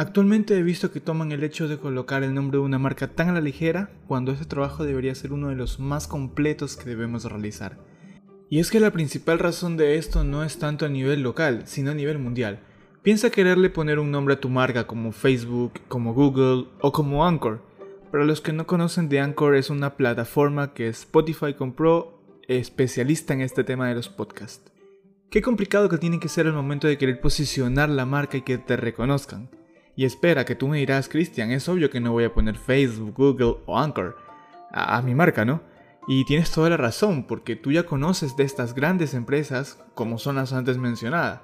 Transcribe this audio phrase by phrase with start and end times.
[0.00, 3.28] Actualmente he visto que toman el hecho de colocar el nombre de una marca tan
[3.28, 7.26] a la ligera cuando ese trabajo debería ser uno de los más completos que debemos
[7.26, 7.76] realizar.
[8.48, 11.90] Y es que la principal razón de esto no es tanto a nivel local, sino
[11.90, 12.60] a nivel mundial.
[13.02, 17.60] Piensa quererle poner un nombre a tu marca como Facebook, como Google o como Anchor.
[18.10, 23.42] Para los que no conocen de Anchor es una plataforma que Spotify compró especialista en
[23.42, 24.72] este tema de los podcasts.
[25.28, 28.56] Qué complicado que tiene que ser el momento de querer posicionar la marca y que
[28.56, 29.59] te reconozcan.
[30.00, 33.12] Y espera, que tú me dirás, Cristian, es obvio que no voy a poner Facebook,
[33.14, 34.16] Google o Anchor
[34.72, 35.60] a, mi marca, ¿no?
[36.08, 40.36] Y tienes toda la razón, porque tú ya conoces de estas grandes empresas como son
[40.36, 41.42] las antes mencionadas.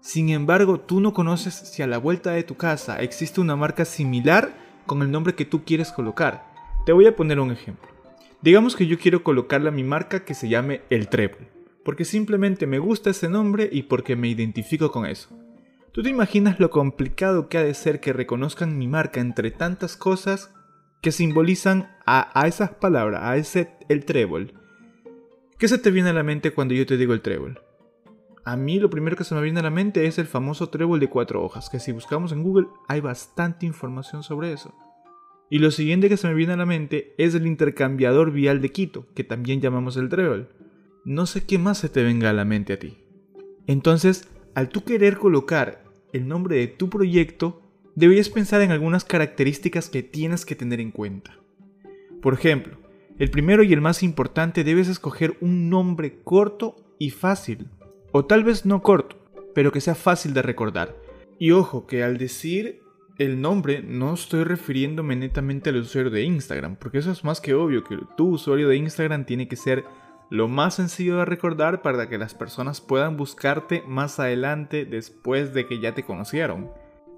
[0.00, 3.84] Sin embargo, tú no conoces si a la vuelta de tu casa existe una marca
[3.84, 4.52] similar
[4.84, 6.44] con el nombre que tú quieres colocar.
[6.84, 7.88] Te voy a poner un ejemplo.
[8.40, 11.46] Digamos que yo quiero colocarle a mi marca que se llame El Trébol,
[11.84, 15.28] porque simplemente me gusta ese nombre y porque me identifico con eso.
[15.92, 19.94] ¿Tú te imaginas lo complicado que ha de ser que reconozcan mi marca entre tantas
[19.94, 20.50] cosas
[21.02, 24.54] que simbolizan a, esas palabras, a ese el trébol?
[25.58, 27.60] ¿Qué se te viene a la mente cuando yo te digo el trébol?
[28.42, 30.98] A mí lo primero que se me viene a la mente es el famoso trébol
[30.98, 34.74] de cuatro hojas, que si buscamos en Google hay bastante información sobre eso.
[35.50, 38.70] Y lo siguiente que se me viene a la mente es el intercambiador vial de
[38.70, 40.48] Quito, que también llamamos el trébol.
[41.04, 43.04] No sé qué más se te venga a la mente a ti.
[43.66, 45.81] Entonces, al tú querer colocar
[46.12, 47.62] el nombre de tu proyecto,
[47.94, 51.36] deberías pensar en algunas características que tienes que tener en cuenta.
[52.20, 52.78] Por ejemplo,
[53.18, 57.68] el primero y el más importante debes escoger un nombre corto y fácil,
[58.12, 59.16] o tal vez no corto,
[59.54, 60.96] pero que sea fácil de recordar.
[61.38, 62.80] Y ojo, que al decir
[63.18, 67.54] el nombre no estoy refiriéndome netamente al usuario de Instagram, porque eso es más que
[67.54, 69.84] obvio que tu usuario de Instagram tiene que ser
[70.32, 75.66] lo más sencillo de recordar para que las personas puedan buscarte más adelante después de
[75.66, 76.70] que ya te conocieron.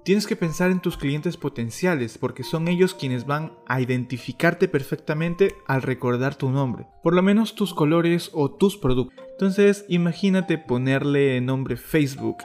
[0.03, 5.55] Tienes que pensar en tus clientes potenciales porque son ellos quienes van a identificarte perfectamente
[5.65, 9.17] al recordar tu nombre, por lo menos tus colores o tus productos.
[9.31, 12.39] Entonces imagínate ponerle nombre Facebook,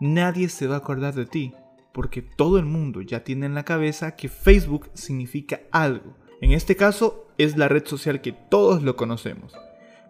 [0.00, 1.54] nadie se va a acordar de ti,
[1.92, 6.16] porque todo el mundo ya tiene en la cabeza que Facebook significa algo.
[6.40, 9.54] En este caso es la red social que todos lo conocemos.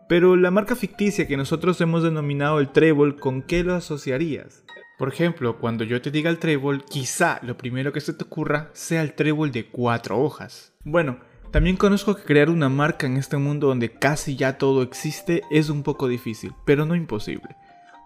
[0.08, 4.62] Pero la marca ficticia que nosotros hemos denominado el trébol, ¿con qué lo asociarías?
[4.98, 8.70] Por ejemplo, cuando yo te diga el trébol, quizá lo primero que se te ocurra
[8.72, 10.72] sea el trébol de cuatro hojas.
[10.84, 11.18] Bueno,
[11.50, 15.70] también conozco que crear una marca en este mundo donde casi ya todo existe es
[15.70, 17.56] un poco difícil, pero no imposible.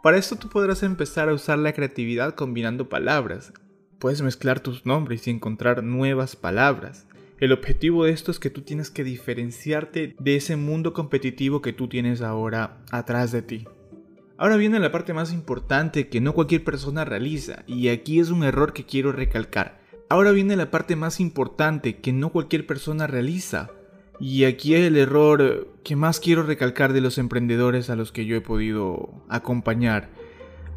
[0.02, 3.52] Para esto tú podrás empezar a usar la creatividad combinando palabras.
[3.98, 7.06] Puedes mezclar tus nombres y encontrar nuevas palabras.
[7.40, 11.72] El objetivo de esto es que tú tienes que diferenciarte de ese mundo competitivo que
[11.72, 13.64] tú tienes ahora atrás de ti.
[14.36, 18.44] Ahora viene la parte más importante que no cualquier persona realiza, y aquí es un
[18.44, 19.80] error que quiero recalcar.
[20.10, 23.70] Ahora viene la parte más importante que no cualquier persona realiza,
[24.18, 28.26] y aquí es el error que más quiero recalcar de los emprendedores a los que
[28.26, 30.10] yo he podido acompañar.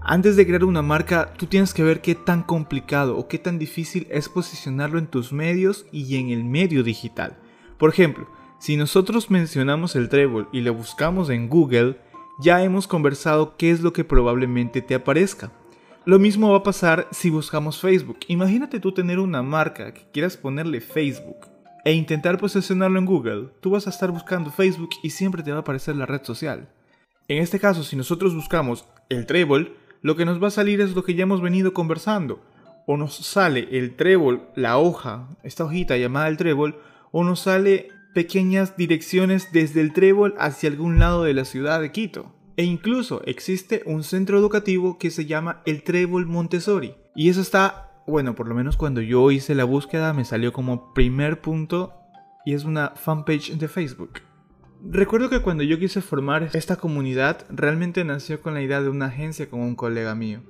[0.05, 3.57] Antes de crear una marca, tú tienes que ver qué tan complicado o qué tan
[3.57, 7.37] difícil es posicionarlo en tus medios y en el medio digital.
[7.77, 8.27] Por ejemplo,
[8.59, 11.97] si nosotros mencionamos el trébol y lo buscamos en Google,
[12.41, 15.53] ya hemos conversado qué es lo que probablemente te aparezca.
[16.03, 18.19] Lo mismo va a pasar si buscamos Facebook.
[18.27, 21.47] Imagínate tú tener una marca que quieras ponerle Facebook
[21.85, 23.51] e intentar posicionarlo en Google.
[23.61, 26.67] Tú vas a estar buscando Facebook y siempre te va a aparecer la red social.
[27.29, 30.93] En este caso, si nosotros buscamos el trébol, lo que nos va a salir es
[30.93, 32.41] lo que ya hemos venido conversando.
[32.85, 36.75] O nos sale el trébol, la hoja, esta hojita llamada el trébol,
[37.11, 41.93] o nos sale pequeñas direcciones desde el trébol hacia algún lado de la ciudad de
[41.93, 42.35] Quito.
[42.57, 46.95] E incluso existe un centro educativo que se llama el Trébol Montessori.
[47.15, 50.93] Y eso está, bueno, por lo menos cuando yo hice la búsqueda me salió como
[50.93, 51.93] primer punto
[52.45, 54.19] y es una fanpage de Facebook.
[54.85, 59.05] Recuerdo que cuando yo quise formar esta comunidad, realmente nació con la idea de una
[59.05, 60.41] agencia con un colega mío.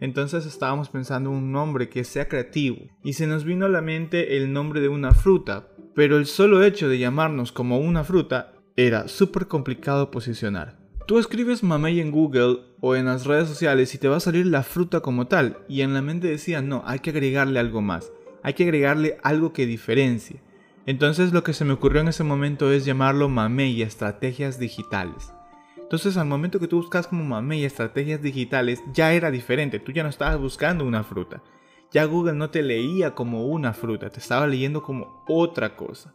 [0.00, 3.82] Entonces estábamos pensando en un nombre que sea creativo y se nos vino a la
[3.82, 8.54] mente el nombre de una fruta, pero el solo hecho de llamarnos como una fruta
[8.76, 10.78] era súper complicado posicionar.
[11.06, 14.46] Tú escribes mamey en Google o en las redes sociales y te va a salir
[14.46, 18.10] la fruta como tal y en la mente decía no, hay que agregarle algo más,
[18.42, 20.40] hay que agregarle algo que diferencie.
[20.84, 25.32] Entonces lo que se me ocurrió en ese momento es llamarlo Mamey Estrategias Digitales.
[25.76, 30.02] Entonces al momento que tú buscas como Mamey Estrategias Digitales ya era diferente, tú ya
[30.02, 31.42] no estabas buscando una fruta.
[31.92, 36.14] Ya Google no te leía como una fruta, te estaba leyendo como otra cosa.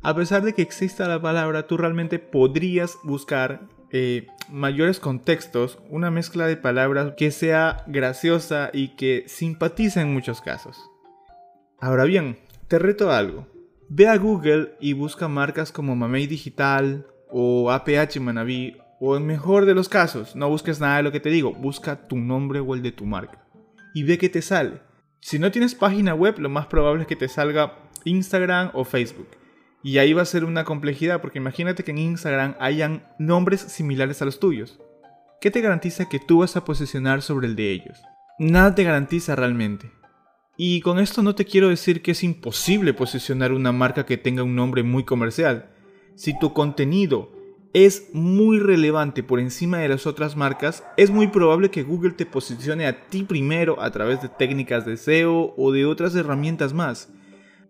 [0.00, 6.10] A pesar de que exista la palabra, tú realmente podrías buscar eh, mayores contextos, una
[6.10, 10.88] mezcla de palabras que sea graciosa y que simpatice en muchos casos.
[11.80, 12.38] Ahora bien,
[12.68, 13.57] te reto algo.
[13.90, 19.64] Ve a Google y busca marcas como Mamey Digital o APH Manaví o en mejor
[19.64, 22.74] de los casos, no busques nada de lo que te digo, busca tu nombre o
[22.74, 23.48] el de tu marca
[23.94, 24.80] y ve qué te sale.
[25.20, 29.28] Si no tienes página web, lo más probable es que te salga Instagram o Facebook.
[29.82, 34.20] Y ahí va a ser una complejidad porque imagínate que en Instagram hayan nombres similares
[34.22, 34.78] a los tuyos.
[35.40, 37.98] ¿Qué te garantiza que tú vas a posicionar sobre el de ellos?
[38.38, 39.90] Nada te garantiza realmente.
[40.60, 44.42] Y con esto no te quiero decir que es imposible posicionar una marca que tenga
[44.42, 45.70] un nombre muy comercial.
[46.16, 47.30] Si tu contenido
[47.72, 52.26] es muy relevante por encima de las otras marcas, es muy probable que Google te
[52.26, 57.08] posicione a ti primero a través de técnicas de SEO o de otras herramientas más.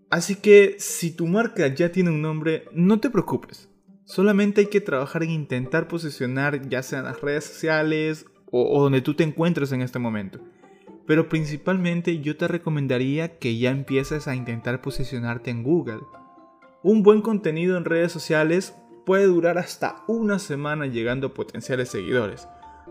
[0.09, 3.69] Así que si tu marca ya tiene un nombre, no te preocupes.
[4.07, 9.03] Solamente hay que trabajar en intentar posicionar ya sea en las redes sociales o, donde
[9.03, 10.41] tú te encuentres en este momento.
[11.09, 16.03] Pero principalmente yo te recomendaría que ya empieces a intentar posicionarte en Google.
[16.83, 18.77] Un buen contenido en redes sociales
[19.07, 22.47] puede durar hasta una semana llegando a potenciales seguidores,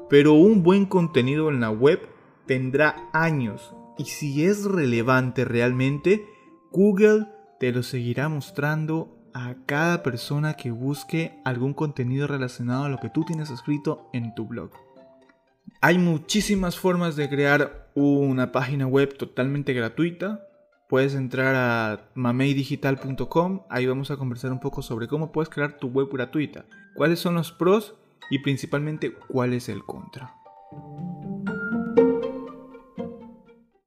[0.09, 2.01] pero un buen contenido en la web
[2.47, 6.25] tendrá años y si es relevante realmente,
[6.71, 7.27] Google
[7.59, 13.11] te lo seguirá mostrando a cada persona que busque algún contenido relacionado a lo que
[13.11, 14.71] tú tienes escrito en tu blog.
[15.81, 20.47] Hay muchísimas formas de crear una página web totalmente gratuita.
[20.87, 25.87] Puedes entrar a mameidigital.com, ahí vamos a conversar un poco sobre cómo puedes crear tu
[25.87, 26.65] web gratuita,
[26.95, 27.95] cuáles son los pros
[28.29, 30.33] y principalmente cuál es el contra.